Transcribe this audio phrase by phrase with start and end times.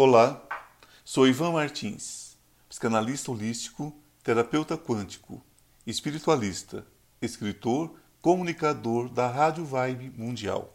[0.00, 0.40] Olá,
[1.04, 2.36] sou Ivan Martins,
[2.68, 5.44] psicanalista holístico, terapeuta quântico,
[5.84, 6.86] espiritualista,
[7.20, 10.72] escritor, comunicador da Rádio Vibe Mundial.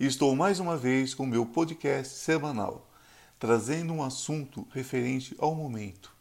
[0.00, 2.90] E estou mais uma vez com meu podcast semanal,
[3.38, 6.12] trazendo um assunto referente ao momento,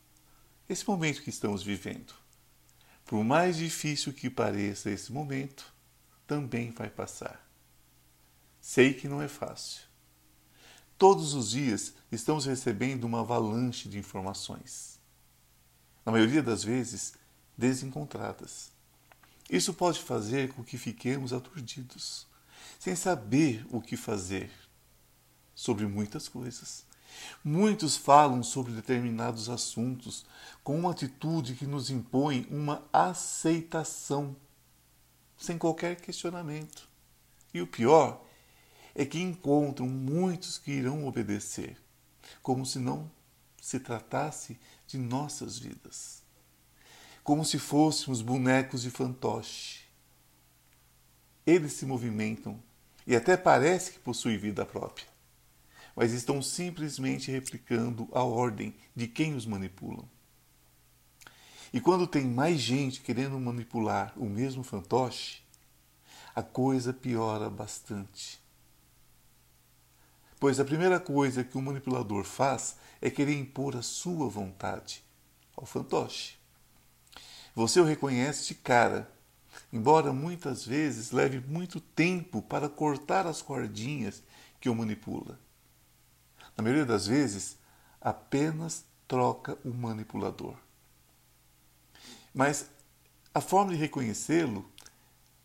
[0.69, 2.13] esse momento que estamos vivendo.
[3.07, 5.73] Por mais difícil que pareça esse momento,
[6.27, 7.43] também vai passar.
[8.61, 9.86] Sei que não é fácil
[10.97, 14.99] Todos os dias estamos recebendo uma avalanche de informações.
[16.03, 17.13] Na maioria das vezes,
[17.55, 18.71] desencontradas.
[19.47, 22.25] Isso pode fazer com que fiquemos aturdidos,
[22.79, 24.51] sem saber o que fazer
[25.53, 26.83] sobre muitas coisas.
[27.43, 30.25] Muitos falam sobre determinados assuntos
[30.63, 34.35] com uma atitude que nos impõe uma aceitação,
[35.37, 36.89] sem qualquer questionamento.
[37.53, 38.26] E o pior
[38.99, 41.77] é que encontram muitos que irão obedecer,
[42.41, 43.09] como se não
[43.61, 46.23] se tratasse de nossas vidas,
[47.23, 49.81] como se fôssemos bonecos de fantoche.
[51.45, 52.59] Eles se movimentam
[53.05, 55.07] e até parece que possuem vida própria,
[55.95, 60.09] mas estão simplesmente replicando a ordem de quem os manipulam.
[61.71, 65.43] E quando tem mais gente querendo manipular o mesmo fantoche,
[66.33, 68.46] a coisa piora bastante.
[70.39, 75.03] Pois a primeira coisa que o manipulador faz é querer impor a sua vontade
[75.55, 76.37] ao fantoche.
[77.55, 79.11] Você o reconhece de cara,
[79.73, 84.21] embora muitas vezes leve muito tempo para cortar as cordinhas
[84.61, 85.39] que o manipula.
[86.55, 87.57] Na maioria das vezes,
[87.99, 90.55] apenas troca o manipulador.
[92.31, 92.69] Mas
[93.33, 94.69] a forma de reconhecê-lo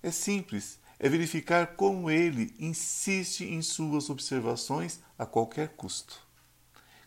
[0.03, 6.25] é simples é verificar como ele insiste em suas observações a qualquer custo,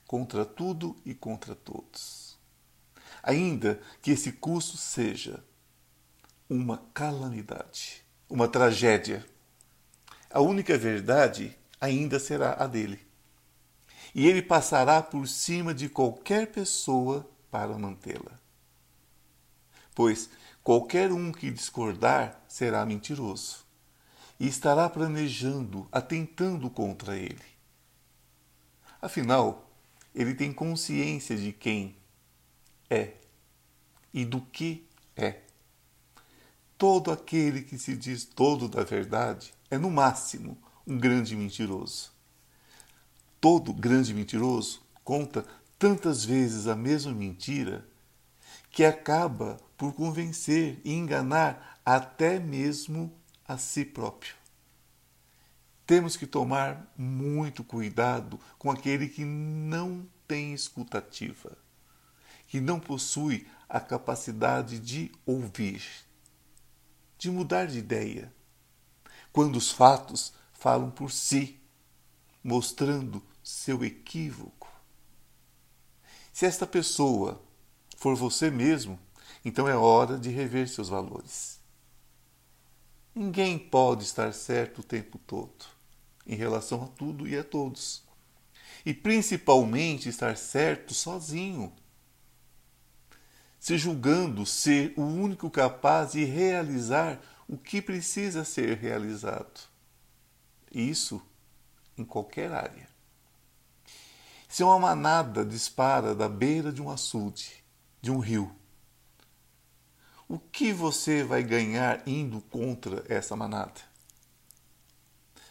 [0.05, 2.37] contra tudo e contra todos.
[3.23, 5.41] Ainda que esse custo seja
[6.49, 9.25] uma calamidade, uma tragédia,
[10.30, 12.99] a única verdade ainda será a dele.
[14.14, 18.37] E ele passará por cima de qualquer pessoa para mantê-la.
[19.95, 20.30] Pois
[20.61, 23.64] qualquer um que discordar será mentiroso
[24.39, 27.55] e estará planejando, atentando contra ele.
[29.01, 29.69] Afinal,
[30.13, 31.95] ele tem consciência de quem
[32.89, 33.13] é
[34.13, 35.41] e do que é.
[36.77, 42.11] Todo aquele que se diz todo da verdade é, no máximo, um grande mentiroso.
[43.39, 45.45] Todo grande mentiroso conta
[45.77, 47.87] tantas vezes a mesma mentira
[48.71, 53.13] que acaba por convencer e enganar até mesmo
[53.48, 54.36] a si próprio.
[55.86, 61.56] Temos que tomar muito cuidado com aquele que não tem escutativa,
[62.48, 65.83] que não possui a capacidade de ouvir,
[67.17, 68.33] de mudar de ideia,
[69.32, 71.60] quando os fatos falam por si,
[72.44, 74.72] mostrando seu equívoco.
[76.33, 77.42] Se esta pessoa
[77.98, 79.00] for você mesmo,
[79.44, 81.60] então é hora de rever seus valores.
[83.15, 85.65] Ninguém pode estar certo o tempo todo,
[86.27, 88.03] em relação a tudo e a todos.
[88.86, 91.71] E principalmente estar certo sozinho,
[93.58, 99.61] se julgando ser o único capaz de realizar o que precisa ser realizado.
[100.70, 101.21] Isso
[101.97, 102.89] em qualquer área.
[104.49, 107.64] Se uma manada dispara da beira de um açude,
[108.02, 108.53] de um rio,
[110.27, 113.81] o que você vai ganhar indo contra essa manada?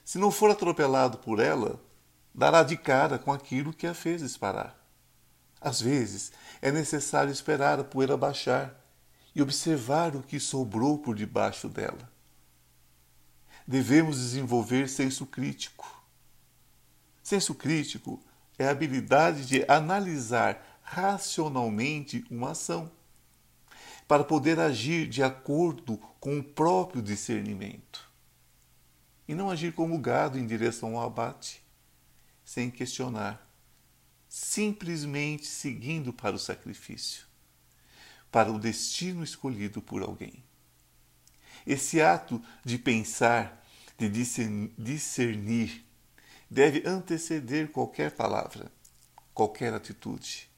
[0.04, 1.80] Se não for atropelado por ela,
[2.34, 4.76] dará de cara com aquilo que a fez disparar.
[5.60, 8.78] Às vezes, é necessário esperar a poeira baixar
[9.34, 12.12] e observar o que sobrou por debaixo dela.
[13.66, 16.02] Devemos desenvolver senso crítico.
[17.22, 18.20] Senso crítico
[18.58, 22.90] é a habilidade de analisar racionalmente uma ação
[24.06, 28.10] para poder agir de acordo com o próprio discernimento
[29.26, 31.62] e não agir como gado em direção ao abate,
[32.44, 33.50] sem questionar,
[34.28, 37.24] simplesmente seguindo para o sacrifício,
[38.30, 40.44] para o destino escolhido por alguém.
[41.66, 43.64] Esse ato de pensar,
[43.96, 44.08] de
[44.76, 45.86] discernir,
[46.50, 48.70] deve anteceder qualquer palavra,
[49.32, 50.50] qualquer atitude.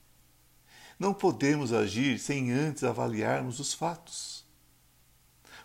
[0.99, 4.45] Não podemos agir sem antes avaliarmos os fatos.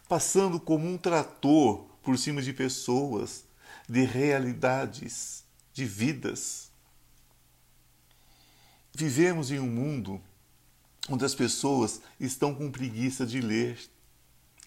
[0.07, 3.45] Passando como um trator por cima de pessoas,
[3.87, 5.43] de realidades,
[5.73, 6.69] de vidas.
[8.93, 10.21] vivemos em um mundo
[11.09, 13.79] onde as pessoas estão com preguiça de ler,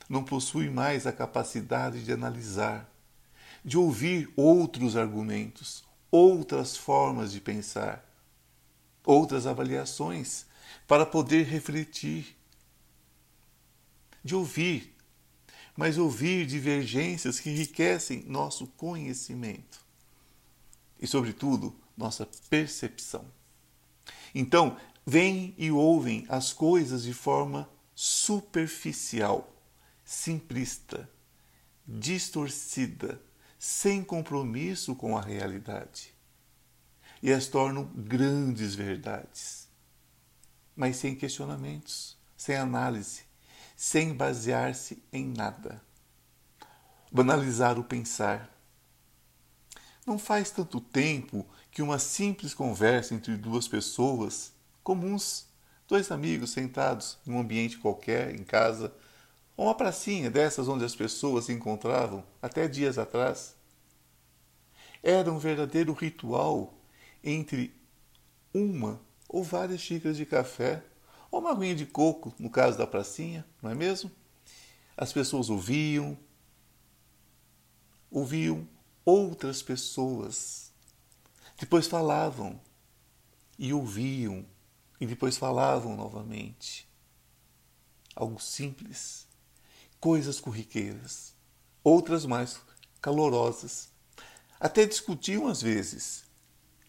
[0.08, 2.90] não possuem mais a capacidade de analisar,
[3.64, 8.05] de ouvir outros argumentos, outras formas de pensar,
[9.05, 10.46] outras avaliações
[10.87, 12.37] para poder refletir,
[14.22, 14.94] de ouvir,
[15.76, 19.84] mas ouvir divergências que enriquecem nosso conhecimento
[21.00, 23.25] e, sobretudo, nossa percepção.
[24.34, 29.55] Então, vêm e ouvem as coisas de forma superficial,
[30.05, 31.08] simplista,
[31.87, 33.20] distorcida,
[33.58, 36.14] sem compromisso com a realidade.
[37.22, 39.63] E as tornam grandes verdades,
[40.76, 43.23] mas sem questionamentos, sem análise,
[43.76, 45.82] sem basear-se em nada.
[47.11, 48.50] Banalizar o pensar.
[50.06, 55.47] Não faz tanto tempo que uma simples conversa entre duas pessoas comuns,
[55.88, 58.93] dois amigos sentados em um ambiente qualquer, em casa,
[59.56, 63.55] ou uma pracinha dessas onde as pessoas se encontravam até dias atrás,
[65.03, 66.75] era um verdadeiro ritual
[67.23, 67.75] entre
[68.53, 70.82] uma ou várias xícaras de café
[71.31, 74.11] ou uma aguinha de coco, no caso da pracinha, não é mesmo?
[74.97, 76.17] As pessoas ouviam,
[78.11, 78.69] ouviam
[79.05, 80.73] outras pessoas,
[81.59, 82.61] depois falavam
[83.59, 84.47] e ouviam
[85.00, 86.88] e depois falavam novamente.
[88.15, 89.26] Algo simples,
[89.99, 91.35] coisas corriqueiras,
[91.82, 92.61] outras mais
[93.00, 93.88] calorosas.
[94.61, 96.25] Até discutiam às vezes,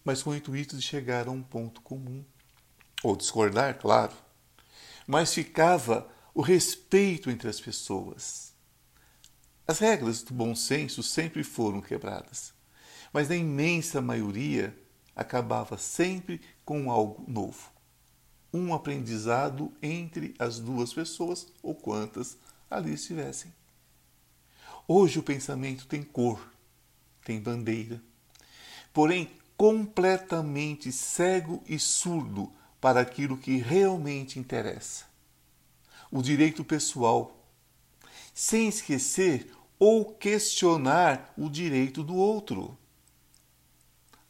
[0.05, 2.23] mas com o intuito de chegar a um ponto comum.
[3.03, 4.13] Ou discordar, claro.
[5.05, 8.53] Mas ficava o respeito entre as pessoas.
[9.67, 12.53] As regras do bom senso sempre foram quebradas,
[13.11, 14.73] mas na imensa maioria
[15.15, 17.75] acabava sempre com algo novo
[18.55, 22.37] um aprendizado entre as duas pessoas ou quantas
[22.71, 23.53] ali estivessem.
[24.87, 26.53] Hoje o pensamento tem cor,
[27.23, 28.01] tem bandeira,
[28.93, 35.05] porém completamente cego e surdo para aquilo que realmente interessa.
[36.11, 37.45] O direito pessoal,
[38.33, 42.77] sem esquecer ou questionar o direito do outro.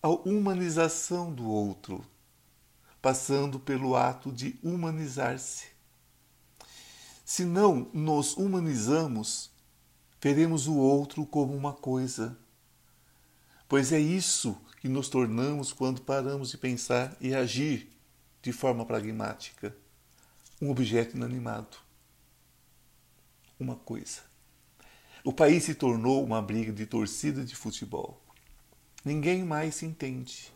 [0.02, 2.06] A humanização do outro
[3.06, 5.66] passando pelo ato de humanizar-se.
[7.24, 9.52] Se não nos humanizamos,
[10.20, 12.36] veremos o outro como uma coisa.
[13.70, 17.92] Pois é isso que nos tornamos quando paramos de pensar e agir
[18.40, 19.76] de forma pragmática.
[20.62, 21.78] Um objeto inanimado.
[23.60, 24.22] Uma coisa.
[25.24, 28.22] O país se tornou uma briga de torcida de futebol.
[29.04, 30.54] Ninguém mais se entende.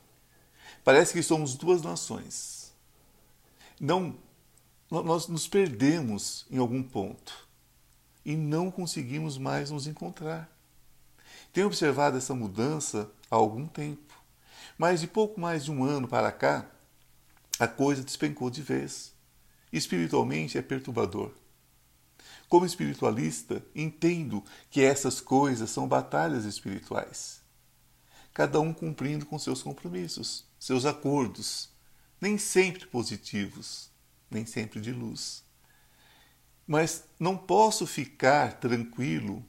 [0.84, 2.72] Parece que somos duas nações.
[3.82, 4.16] Não,
[4.92, 7.50] nós nos perdemos em algum ponto
[8.24, 10.56] e não conseguimos mais nos encontrar.
[11.52, 14.09] Tenho observado essa mudança há algum tempo,
[14.80, 16.66] mas de pouco mais de um ano para cá,
[17.60, 19.14] a coisa despencou de vez.
[19.72, 21.34] Espiritualmente é perturbador.
[22.48, 27.42] Como espiritualista, entendo que essas coisas são batalhas espirituais,
[28.34, 31.70] cada um cumprindo com seus compromissos seus acordos,
[32.20, 33.89] nem sempre positivos,
[34.30, 35.44] nem sempre de luz.
[36.68, 39.44] Mas não posso ficar tranquilo,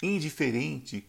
[0.00, 1.04] indiferente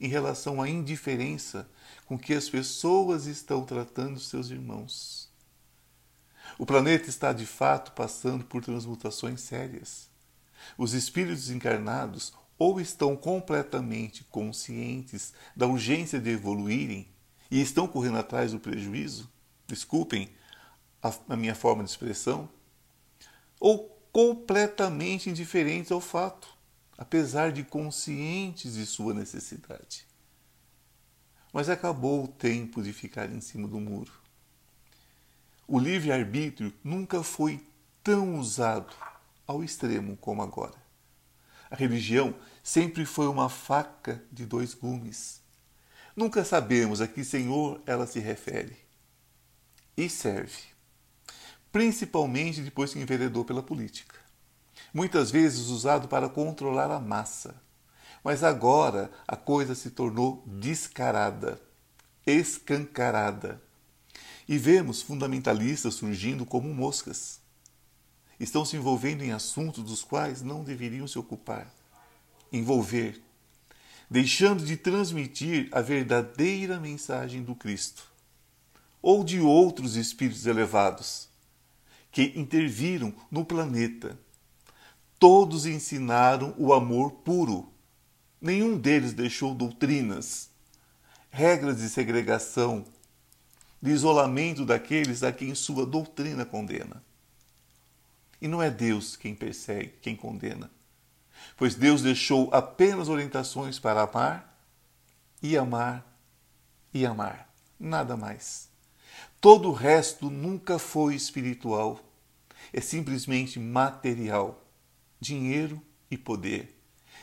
[0.00, 1.68] em relação à indiferença
[2.06, 5.28] com que as pessoas estão tratando seus irmãos.
[6.58, 10.08] O planeta está de fato passando por transmutações sérias.
[10.76, 17.08] Os espíritos encarnados ou estão completamente conscientes da urgência de evoluírem
[17.50, 19.30] e estão correndo atrás do prejuízo,
[19.66, 20.28] desculpem
[21.02, 22.48] a, a minha forma de expressão,
[23.58, 26.48] ou completamente indiferentes ao fato,
[27.00, 30.06] apesar de conscientes de sua necessidade.
[31.52, 34.12] Mas acabou o tempo de ficar em cima do muro.
[35.66, 37.60] O livre-arbítrio nunca foi
[38.04, 38.94] tão usado
[39.44, 40.78] ao extremo como agora.
[41.68, 45.40] A religião sempre foi uma faca de dois gumes
[46.20, 48.76] Nunca sabemos a que Senhor ela se refere.
[49.96, 50.62] E serve.
[51.70, 54.16] Principalmente depois que enveredou pela política.
[54.92, 57.54] Muitas vezes usado para controlar a massa.
[58.22, 61.60] Mas agora a coisa se tornou descarada,
[62.26, 63.62] escancarada.
[64.48, 67.40] E vemos fundamentalistas surgindo como moscas.
[68.38, 71.72] Estão se envolvendo em assuntos dos quais não deveriam se ocupar.
[72.52, 73.22] Envolver
[74.10, 78.10] deixando de transmitir a verdadeira mensagem do Cristo.
[79.02, 81.28] ou de outros espíritos elevados
[82.12, 84.18] que interviram no planeta.
[85.20, 87.70] Todos ensinaram o amor puro.
[88.40, 90.48] Nenhum deles deixou doutrinas,
[91.30, 92.86] regras de segregação,
[93.82, 97.04] de isolamento daqueles a quem sua doutrina condena.
[98.40, 100.70] E não é Deus quem persegue, quem condena,
[101.54, 104.58] pois Deus deixou apenas orientações para amar
[105.42, 106.18] e amar
[106.94, 108.70] e amar, nada mais.
[109.38, 112.00] Todo o resto nunca foi espiritual,
[112.72, 114.59] é simplesmente material,
[115.20, 116.76] dinheiro e poder.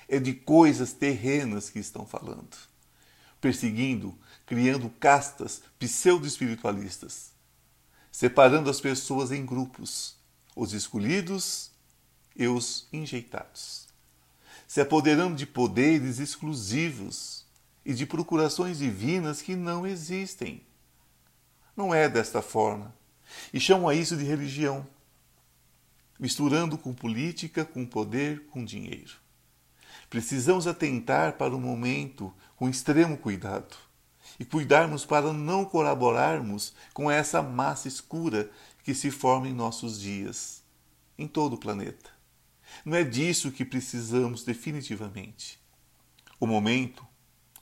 [0.08, 2.56] É de coisas terrenas que estão falando,
[3.42, 7.32] perseguindo, criando castas pseudo-espiritualistas,
[8.12, 10.16] separando as pessoas em grupos,
[10.56, 11.72] os escolhidos
[12.36, 13.88] e os enjeitados,
[14.68, 17.46] se apoderando de poderes exclusivos
[17.86, 20.62] e de procurações divinas que não existem.
[21.75, 22.94] Não é desta forma.
[23.54, 24.88] E chamam a isso de religião,
[26.19, 29.15] misturando com política, com poder, com dinheiro.
[30.09, 33.75] Precisamos atentar para o momento com extremo cuidado
[34.39, 38.50] e cuidarmos para não colaborarmos com essa massa escura
[38.83, 40.63] que se forma em nossos dias,
[41.17, 42.09] em todo o planeta.
[42.86, 45.59] Não é disso que precisamos definitivamente.
[46.39, 47.05] O momento,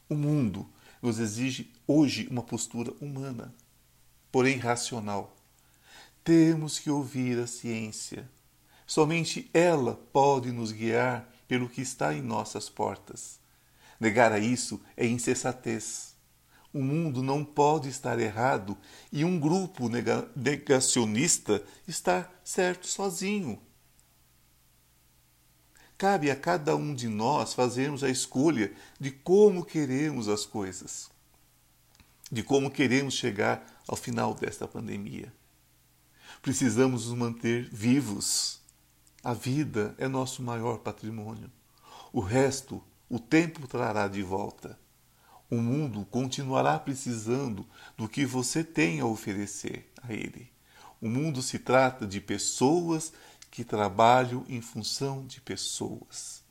[0.09, 0.69] o mundo,
[1.01, 3.53] nos exige hoje uma postura humana
[4.35, 5.33] porém racional.
[6.21, 8.29] Temos que ouvir a ciência.
[8.86, 13.39] Somente ela pode nos guiar pelo que está em nossas portas.
[14.00, 16.15] Negar a isso é insensatez.
[16.74, 18.77] O mundo não pode estar errado
[19.12, 19.89] e um grupo
[20.36, 23.62] negacionista estar certo sozinho.
[25.98, 31.10] Cabe a cada um de nós fazermos a escolha de como queremos as coisas
[32.32, 35.32] de como queremos chegar ao final desta pandemia.
[36.42, 38.60] Precisamos nos manter vivos.
[39.25, 41.51] A vida é nosso maior patrimônio.
[42.13, 42.79] O resto,
[43.10, 44.79] o tempo trará de volta.
[45.50, 47.67] O mundo continuará precisando
[47.98, 50.51] do que você tem a oferecer a ele.
[51.01, 53.12] O mundo se trata de pessoas
[53.50, 56.44] que trabalham em função de pessoas.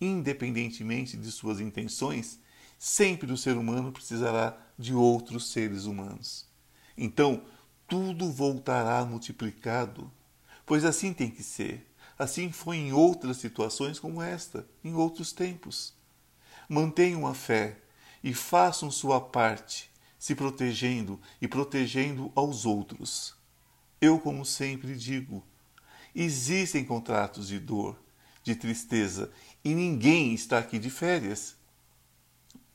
[0.00, 2.40] Independentemente de suas intenções,
[2.78, 6.48] sempre o ser humano precisará de outros seres humanos.
[6.96, 7.44] Então,
[7.86, 10.10] tudo voltará multiplicado,
[10.64, 11.89] pois assim tem que ser.
[12.20, 15.94] Assim foi em outras situações como esta, em outros tempos.
[16.68, 17.78] Mantenham a fé
[18.22, 23.34] e façam sua parte, se protegendo e protegendo aos outros.
[23.98, 25.42] Eu, como sempre digo,
[26.14, 27.98] existem contratos de dor,
[28.44, 29.32] de tristeza,
[29.64, 31.56] e ninguém está aqui de férias.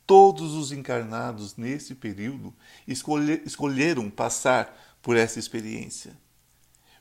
[0.07, 2.51] Todos os encarnados nesse período
[2.87, 6.17] escolher, escolheram passar por essa experiência.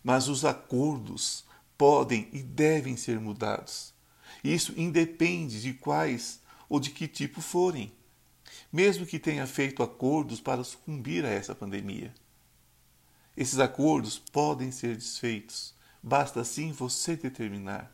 [0.02, 3.92] Mas os acordos podem e devem ser mudados.
[4.42, 7.92] Isso independe de quais ou de que tipo forem,
[8.72, 12.12] mesmo que tenha feito acordos para sucumbir a essa pandemia.
[13.36, 17.92] Esses acordos podem ser desfeitos, basta assim você determinar.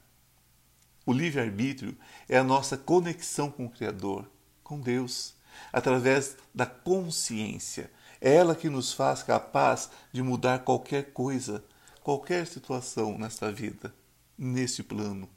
[1.06, 1.96] O livre-arbítrio
[2.28, 4.30] é a nossa conexão com o Criador
[4.70, 5.34] com Deus,
[5.72, 7.90] através da consciência.
[8.20, 11.64] É ela que nos faz capaz de mudar qualquer coisa,
[12.02, 13.95] qualquer situação nesta vida,
[14.37, 15.28] nesse plano,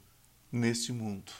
[0.50, 1.32] neste mundo.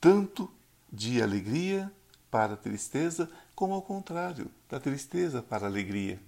[0.00, 0.50] Tanto
[0.92, 1.92] de alegria
[2.30, 6.20] para tristeza, como ao contrário, da tristeza para alegria.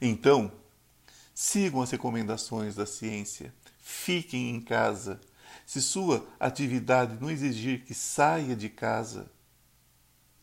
[0.00, 0.50] Então,
[1.34, 5.20] sigam as recomendações da ciência, fiquem em casa.
[5.66, 9.30] Se sua atividade não exigir que saia de casa,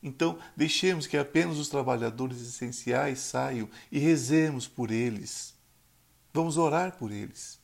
[0.02, 5.54] então, deixemos que apenas os trabalhadores essenciais saiam e rezemos por eles.
[6.34, 7.60] Vamos orar por eles,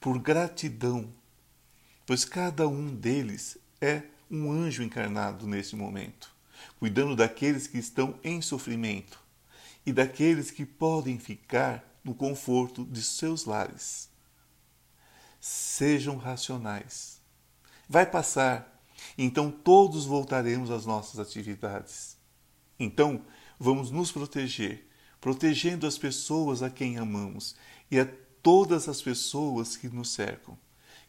[0.00, 1.12] por gratidão,
[2.06, 6.34] pois cada um deles é um anjo encarnado nesse momento,
[6.78, 9.20] cuidando daqueles que estão em sofrimento
[9.86, 14.08] e daqueles que podem ficar no conforto de seus lares.
[15.40, 17.20] Sejam racionais.
[17.88, 18.74] Vai passar
[19.16, 22.16] então todos voltaremos às nossas atividades.
[22.78, 23.22] Então,
[23.58, 24.88] vamos nos proteger,
[25.24, 27.56] protegendo as pessoas a quem amamos
[27.90, 28.06] e a
[28.42, 30.54] todas as pessoas que nos cercam.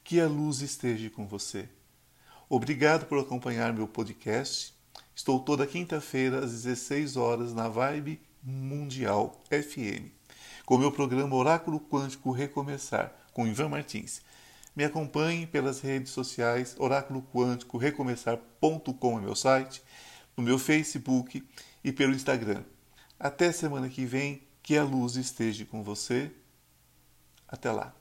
[0.05, 1.67] Que a luz esteja com você.
[2.47, 4.73] Obrigado por acompanhar meu podcast.
[5.13, 10.07] Estou toda quinta-feira às 16 horas na Vibe Mundial FM,
[10.65, 14.21] com meu programa Oráculo Quântico Recomeçar, com Ivan Martins.
[14.73, 19.83] Me acompanhe pelas redes sociais, Oráculo Quântico Recomeçar.com é meu site,
[20.37, 21.45] no meu Facebook
[21.83, 22.63] e pelo Instagram.
[23.19, 26.31] Até semana que vem, Que a luz esteja com você.
[27.47, 27.93] Até lá.